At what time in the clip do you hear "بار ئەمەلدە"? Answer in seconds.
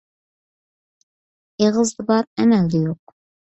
2.09-2.83